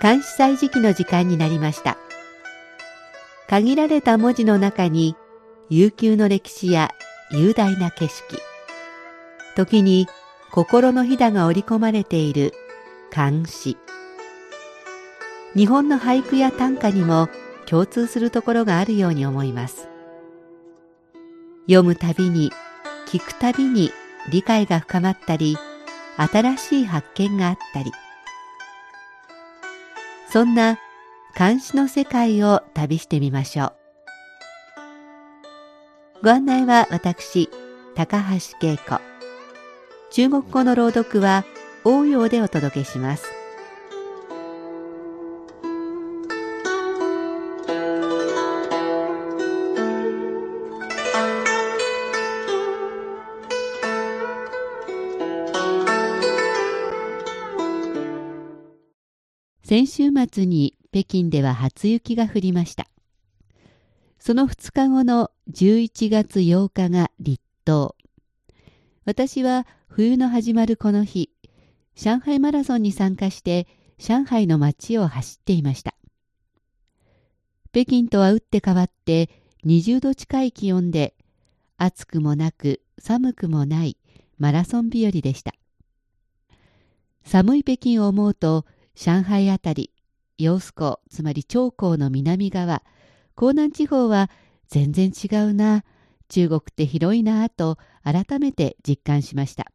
[0.00, 1.98] 監視祭時期の時間になりました。
[3.48, 5.16] 限られた文字の中に
[5.70, 6.92] 悠久の歴史や
[7.32, 8.40] 雄大な景色。
[9.56, 10.06] 時に
[10.52, 12.52] 心のひだが織り込まれている
[13.10, 13.78] 漢詩
[15.56, 17.30] 日本の俳句や短歌にも
[17.64, 19.88] 共通するところがあるように思います
[21.62, 22.52] 読むたびに
[23.06, 23.92] 聞くたびに
[24.30, 25.56] 理解が深まったり
[26.18, 27.90] 新しい発見があったり
[30.28, 30.78] そんな
[31.36, 33.72] 監視の世界を旅してみましょ
[36.22, 36.24] う。
[36.24, 37.50] ご案内は私、
[37.94, 39.11] 高橋恵子。
[40.12, 41.46] 中国語の朗読は
[41.84, 43.24] 応用でお届けします。
[59.64, 62.86] 先週末に北京では初雪が降りました。
[64.18, 67.94] その2日後の11月8日が立冬。
[69.06, 71.28] 私は冬の始まるこの日、
[71.94, 73.66] 上海マラソンに参加して
[73.98, 75.94] 上海の街を走っていました。
[77.72, 79.28] 北京とは打って変わって
[79.66, 81.14] 20度近い気温で
[81.76, 83.98] 暑くもなく寒くもない
[84.38, 85.52] マラソン日和でした。
[87.22, 89.92] 寒い北京を思うと上海あたり、
[90.38, 92.82] 揚子江、つまり長江の南側、
[93.36, 94.30] 江南地方は
[94.68, 95.84] 全然違うな、
[96.30, 99.66] 中国って広いなと改めて実感しました。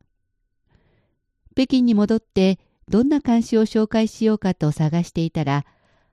[1.57, 5.65] 北京に戻ってどんな漢詩を紹介しようかと探していたら、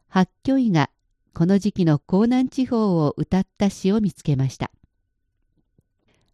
[0.09, 0.89] 八居医が
[1.35, 4.71] この時期の江南地方を歌った詩を見つけました。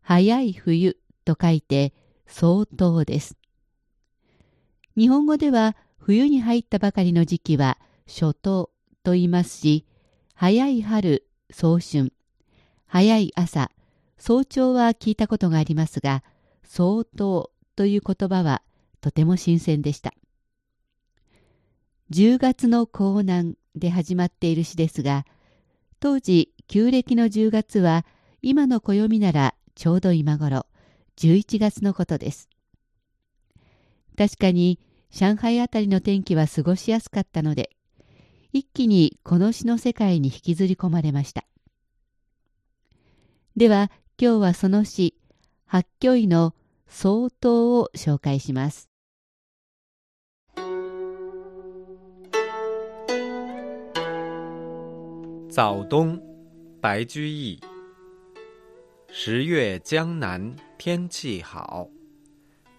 [0.01, 1.93] 早い冬と書いて
[2.29, 3.37] 相当です。
[4.97, 8.71] 日本語では冬に入ったばかりの時期は初冬
[9.03, 9.87] と言いますし、
[10.35, 12.13] 早い春、早春、
[12.87, 13.73] 早い朝、
[14.19, 16.23] 早朝は聞いたことがありますが、
[16.63, 18.63] 相当という言葉は
[19.01, 20.15] とても新鮮でした。
[22.11, 25.25] 10月の江南で始まっている詩ですが、
[26.01, 28.05] 当時旧暦の10月は
[28.43, 30.67] 今の暦ならちょうど今頃、
[31.17, 32.49] 11月のことです。
[34.17, 37.71] 確かに上海あたりの天気は過ごしやすかったので、
[38.53, 41.45] 一気にこの詩の世界に引きずり込まれました。
[43.57, 43.91] では
[44.21, 45.15] 今日はその詩、
[45.67, 46.55] 八居医の
[46.89, 48.90] 相当を紹介します。
[55.51, 56.17] 早冬，
[56.81, 57.59] 白居易。
[59.09, 61.89] 十月江南天气好，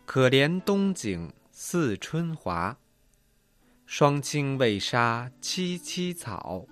[0.05, 2.77] 可怜冬景似春华，
[3.85, 6.65] 霜轻未杀萋萋草，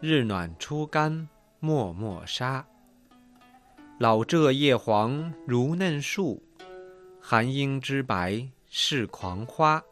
[0.00, 1.28] 日暖初干
[1.60, 2.66] 漠漠沙。
[3.98, 6.42] 老柘叶黄如嫩树，
[7.20, 9.82] 寒英之白是狂花。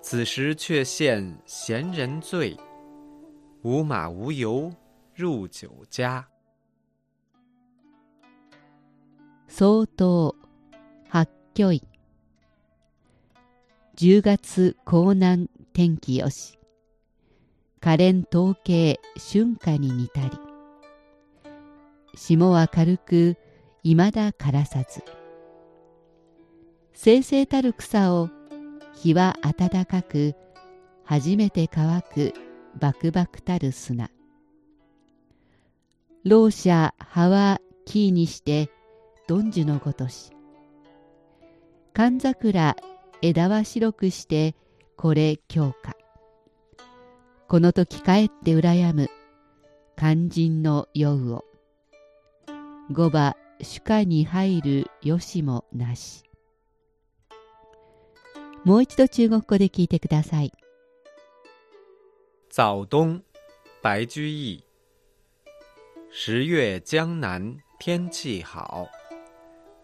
[0.00, 2.56] 此时却羡闲人醉，
[3.64, 4.70] 无马无油
[5.14, 6.28] 入酒家。
[9.48, 10.34] 相当
[11.08, 11.82] 八居易
[13.96, 16.58] 10月江南天気よし。
[17.80, 20.38] 可憐統計春夏に似たり。
[22.14, 23.38] 霜は軽く
[23.82, 25.02] いまだ枯らさず。
[26.92, 28.28] 生々たる草を
[28.92, 30.34] 日は暖かく
[31.02, 32.34] 初めて乾く
[32.80, 34.10] バクバクたる砂。
[36.24, 38.70] 老者葉は木にして
[39.28, 40.32] どんじゅのごとし。
[41.92, 42.76] 寒桜
[43.22, 44.54] 枝は白くして
[44.96, 45.96] これ強化。
[47.46, 49.08] この時かえって羨む
[49.96, 51.44] 肝心の酔うを。
[52.90, 56.24] 五馬主家に入るよしもなし。
[58.64, 60.52] もう一度中国語で聞いてください。
[62.56, 63.20] 早冬
[63.82, 64.62] 白居易
[66.08, 68.88] 十月江南天气好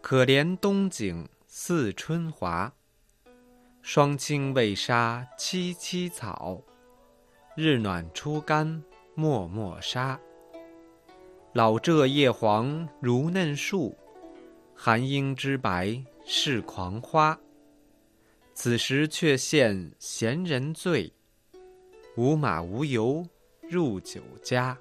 [0.00, 2.72] 可怜冬景似春华
[3.82, 6.62] 霜轻未杀萋萋草，
[7.56, 8.80] 日暖初干
[9.16, 10.20] 漠漠沙。
[11.52, 13.98] 老柘叶黄如嫩树，
[14.76, 17.36] 寒英之白是狂花。
[18.54, 21.12] 此时却羡闲人醉，
[22.16, 23.24] 无马无油
[23.70, 24.78] 入酒家。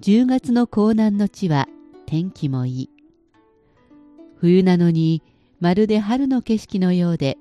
[0.00, 1.68] 10月の江南の地は
[2.06, 2.90] 天気もいい。
[4.36, 5.22] 冬なのに
[5.60, 7.36] まるで春の景色のようで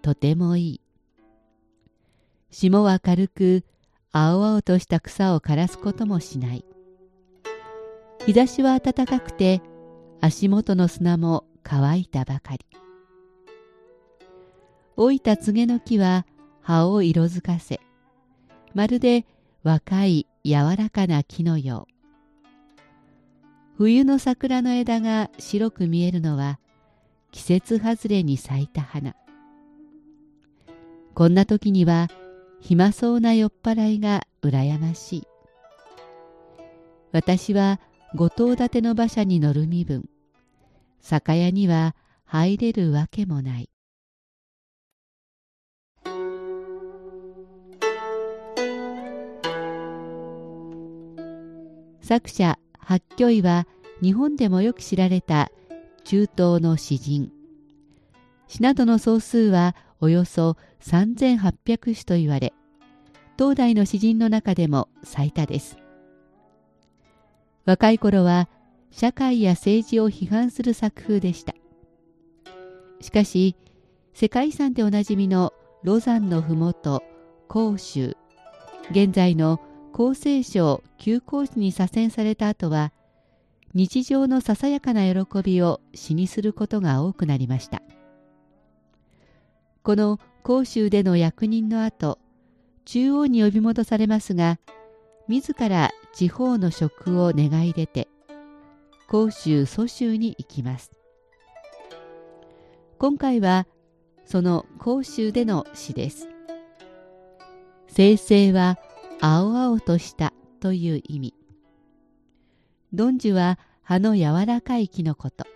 [0.00, 0.80] とてもいい。
[2.50, 3.64] 霜は軽く
[4.10, 6.64] 青々とした草を枯らすこともしない。
[8.24, 9.60] 日差しは暖かくて
[10.22, 12.64] 足元の砂も乾いたばかり。
[14.96, 16.24] 老いた柘の木は
[16.64, 17.78] 葉を色づかせ、
[18.74, 19.26] まるで
[19.62, 22.82] 若い柔らかな木のよう。
[23.76, 26.58] 冬の桜の枝が白く見えるのは
[27.32, 29.14] 季節外れに咲いた花。
[31.14, 32.08] こんな時には
[32.60, 35.22] 暇そうな酔っ払いが羨ましい。
[37.12, 37.78] 私は
[38.14, 40.08] 五頭立ての馬車に乗る身分。
[41.02, 41.94] 酒屋には
[42.24, 43.68] 入れるわけもない。
[52.04, 53.66] 作者八居医は
[54.02, 55.50] 日本でもよく知られた
[56.04, 57.32] 中東の詩人。
[58.46, 62.52] 詩などの総数はおよそ3800首と言われ、
[63.38, 65.78] 当代の詩人の中でも最多です。
[67.64, 68.50] 若い頃は
[68.90, 71.54] 社会や政治を批判する作風でした。
[73.00, 73.56] しかし、
[74.12, 77.02] 世界遺産でおなじみのロザンのふもと、
[77.48, 78.14] 甲州、
[78.90, 79.58] 現在の
[79.96, 82.92] 厚生省旧皇市に左遷された後は、
[83.74, 87.80] 日常のささやかな喜びを詩にすることが多くなりました。
[89.84, 92.18] この甲州での役人の後、
[92.84, 94.58] 中央に呼び戻されますが、
[95.28, 98.08] 自ら地方の職を願い出て、
[99.06, 100.90] 甲州蘇州に行きます。
[102.98, 103.68] 今回は、
[104.24, 106.28] その甲州での詩です。
[107.86, 108.76] 生成は
[109.26, 111.34] 青々としたという意味。
[112.92, 115.46] ドンジュは葉の柔らかい木のこと。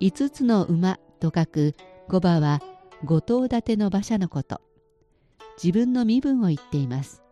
[0.00, 1.76] 五つの馬と書く
[2.08, 2.60] 五馬は
[3.04, 4.60] 五頭立ての馬車のこと。
[5.62, 7.22] 自分の身分を言っています。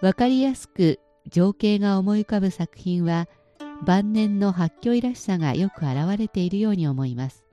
[0.00, 3.28] わかりやすく情景が思い浮かぶ作品は
[3.84, 7.44] 晩年の八居らしさがよく現れているように思います。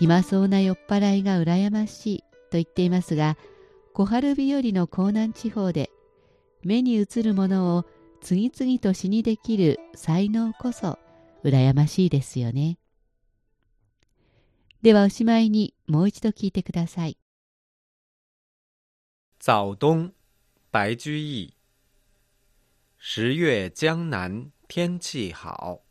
[0.00, 2.24] 暇そうな酔っ払いが羨ましいと
[2.54, 3.36] 言っていますが、
[4.00, 5.90] 小春日和の江南地方で
[6.64, 7.84] 目に映るものを
[8.22, 10.98] 次々と詩にできる才能こそ
[11.44, 12.78] 羨ましいですよね。
[14.80, 17.18] ではおしまいにもう一度聞いてください。
[19.38, 20.14] 早冬，
[20.72, 21.54] 白居易。
[22.98, 25.82] 十月江南天气好，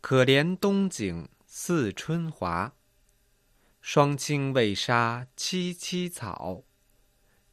[0.00, 2.72] 可怜冬景似春华。
[3.82, 6.62] 霜轻未杀萋萋草，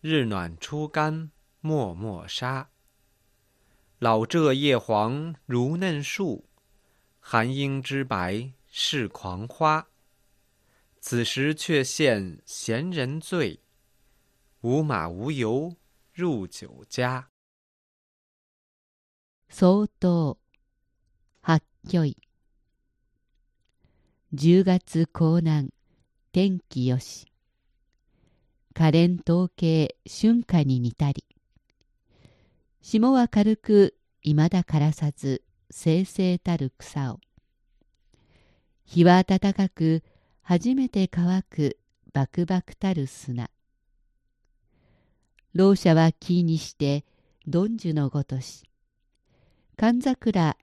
[0.03, 2.71] 日暖初干漠漠沙。
[3.99, 6.49] 老柘叶黄如嫩树，
[7.21, 9.89] 寒英知白是狂花。
[11.01, 13.61] 此时却见闲人醉，
[14.61, 15.77] 无马无油
[16.13, 17.31] 入酒家。
[19.49, 20.37] 相当、
[21.41, 22.17] 八居い。
[24.33, 25.71] 10月江南、
[26.31, 27.25] 天気よし。
[28.74, 31.26] 可憐統計春夏に似たり。
[32.82, 37.20] 霜は軽く、いまだ枯らさず、生々たる草を。
[38.86, 40.04] 日は暖かく、
[40.42, 41.78] 初めて乾く、
[42.14, 43.50] バクバクたる砂。
[45.54, 47.06] 老者は木にして、
[47.48, 48.64] どんじゅのごとし。
[49.76, 50.56] 寒桜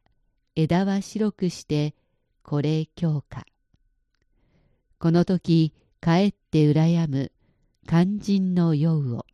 [0.55, 1.95] 枝は白くして
[2.43, 3.45] これ強化
[4.99, 7.33] この時かえって羨む
[7.91, 9.27] 肝心の酔うを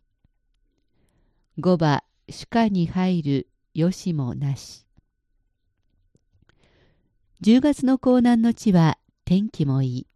[1.58, 4.86] 五馬主家に入るよしもなし
[7.42, 8.96] 10月の江南の地は
[9.26, 10.06] 天気もいい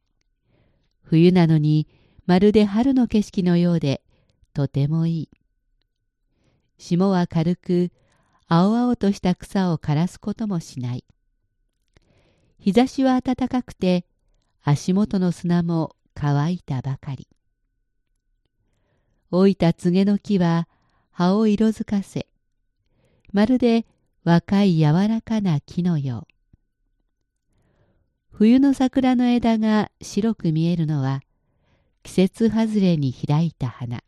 [1.03, 1.87] 冬なのに
[2.25, 4.01] まるで春の景色のようで
[4.55, 5.31] とてもいい
[6.79, 7.93] 霜は軽く
[8.49, 11.05] 青々とした草を枯らすこともしない。
[12.59, 14.07] 日差しは暖かくて
[14.63, 17.29] 足元の砂も乾いたばかり。
[19.31, 20.67] 老いた柘の木は
[21.11, 22.27] 葉を色づかせ、
[23.33, 23.87] まるで
[24.25, 26.35] 若い柔らかな木のよう。
[28.33, 31.23] 冬の桜の枝が白く見えるのは
[32.03, 34.03] 季節外れに開いた花。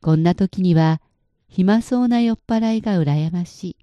[0.00, 1.00] こんな時には
[1.48, 3.76] 暇そうな酔っ払いが羨ましい。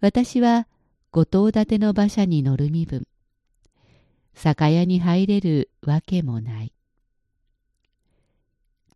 [0.00, 0.66] 私は
[1.10, 3.06] 五頭立ての馬車に乗る身分
[4.34, 6.72] 酒屋に入れるわけもない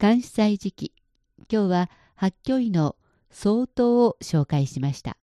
[0.01, 0.95] 監視祭時期
[1.53, 2.97] 今日は八教医の
[3.29, 5.20] 相当を紹介しました。